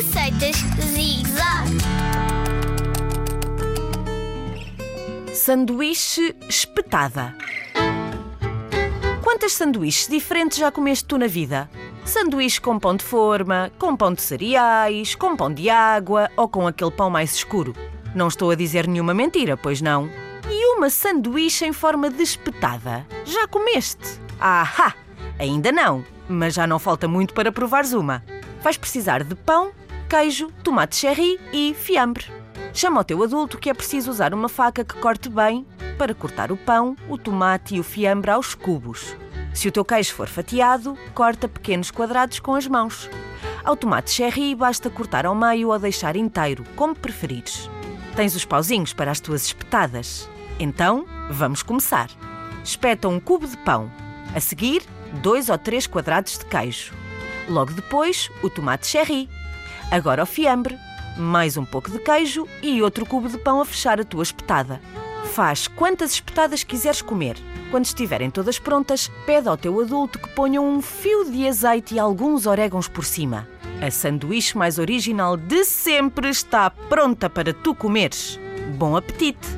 Receitas 0.00 0.56
Zig-Zag. 0.94 1.76
Sanduíche 5.34 6.34
espetada. 6.48 7.36
Quantas 9.22 9.52
sanduíches 9.52 10.08
diferentes 10.08 10.56
já 10.56 10.72
comeste 10.72 11.04
tu 11.04 11.18
na 11.18 11.26
vida? 11.26 11.68
Sanduíche 12.06 12.62
com 12.62 12.78
pão 12.78 12.96
de 12.96 13.04
forma, 13.04 13.70
com 13.78 13.94
pão 13.94 14.14
de 14.14 14.22
cereais, 14.22 15.14
com 15.14 15.36
pão 15.36 15.52
de 15.52 15.68
água 15.68 16.30
ou 16.34 16.48
com 16.48 16.66
aquele 16.66 16.92
pão 16.92 17.10
mais 17.10 17.34
escuro. 17.34 17.74
Não 18.14 18.28
estou 18.28 18.50
a 18.50 18.54
dizer 18.54 18.88
nenhuma 18.88 19.12
mentira, 19.12 19.54
pois 19.54 19.82
não? 19.82 20.08
E 20.48 20.76
uma 20.78 20.88
sanduíche 20.88 21.66
em 21.66 21.74
forma 21.74 22.08
de 22.08 22.22
espetada? 22.22 23.06
Já 23.26 23.46
comeste? 23.46 24.18
Ahá! 24.40 24.94
Ainda 25.38 25.70
não, 25.70 26.02
mas 26.26 26.54
já 26.54 26.66
não 26.66 26.78
falta 26.78 27.06
muito 27.06 27.34
para 27.34 27.52
provares 27.52 27.92
uma. 27.92 28.24
Vais 28.62 28.78
precisar 28.78 29.24
de 29.24 29.34
pão, 29.34 29.72
queijo, 30.10 30.50
tomate 30.64 30.96
cherry 30.96 31.38
e 31.52 31.72
fiambre. 31.72 32.24
Chama 32.74 33.00
o 33.00 33.04
teu 33.04 33.22
adulto 33.22 33.56
que 33.56 33.70
é 33.70 33.74
preciso 33.74 34.10
usar 34.10 34.34
uma 34.34 34.48
faca 34.48 34.84
que 34.84 34.96
corte 34.96 35.28
bem 35.28 35.64
para 35.96 36.12
cortar 36.12 36.50
o 36.50 36.56
pão, 36.56 36.96
o 37.08 37.16
tomate 37.16 37.76
e 37.76 37.80
o 37.80 37.84
fiambre 37.84 38.28
aos 38.28 38.52
cubos. 38.52 39.14
Se 39.54 39.68
o 39.68 39.72
teu 39.72 39.84
queijo 39.84 40.12
for 40.12 40.26
fatiado, 40.26 40.98
corta 41.14 41.46
pequenos 41.46 41.92
quadrados 41.92 42.40
com 42.40 42.56
as 42.56 42.66
mãos. 42.66 43.08
Ao 43.62 43.76
tomate 43.76 44.10
cherry 44.10 44.52
basta 44.52 44.90
cortar 44.90 45.26
ao 45.26 45.34
meio 45.34 45.68
ou 45.68 45.78
deixar 45.78 46.16
inteiro, 46.16 46.64
como 46.74 46.92
preferires. 46.92 47.70
Tens 48.16 48.34
os 48.34 48.44
pauzinhos 48.44 48.92
para 48.92 49.12
as 49.12 49.20
tuas 49.20 49.44
espetadas. 49.44 50.28
Então, 50.58 51.06
vamos 51.30 51.62
começar. 51.62 52.10
Espeta 52.64 53.08
um 53.08 53.20
cubo 53.20 53.46
de 53.46 53.56
pão. 53.58 53.88
A 54.34 54.40
seguir, 54.40 54.82
dois 55.22 55.48
ou 55.48 55.56
três 55.56 55.86
quadrados 55.86 56.36
de 56.36 56.46
queijo. 56.46 56.92
Logo 57.48 57.72
depois, 57.72 58.28
o 58.42 58.50
tomate 58.50 58.88
cherry. 58.88 59.28
Agora 59.90 60.22
o 60.22 60.26
fiambre, 60.26 60.78
mais 61.16 61.56
um 61.56 61.64
pouco 61.64 61.90
de 61.90 61.98
queijo 61.98 62.46
e 62.62 62.80
outro 62.80 63.04
cubo 63.04 63.28
de 63.28 63.36
pão 63.36 63.60
a 63.60 63.64
fechar 63.64 64.00
a 64.00 64.04
tua 64.04 64.22
espetada. 64.22 64.80
Faz 65.32 65.66
quantas 65.66 66.12
espetadas 66.12 66.62
quiseres 66.62 67.02
comer. 67.02 67.36
Quando 67.72 67.86
estiverem 67.86 68.30
todas 68.30 68.58
prontas, 68.58 69.10
pede 69.26 69.48
ao 69.48 69.56
teu 69.56 69.80
adulto 69.80 70.18
que 70.20 70.28
ponha 70.28 70.60
um 70.60 70.80
fio 70.80 71.28
de 71.28 71.46
azeite 71.46 71.96
e 71.96 71.98
alguns 71.98 72.46
orégãos 72.46 72.86
por 72.86 73.04
cima. 73.04 73.48
A 73.84 73.90
sanduíche 73.90 74.56
mais 74.56 74.78
original 74.78 75.36
de 75.36 75.64
sempre 75.64 76.28
está 76.28 76.70
pronta 76.70 77.28
para 77.28 77.52
tu 77.52 77.74
comeres. 77.74 78.38
Bom 78.76 78.96
apetite! 78.96 79.48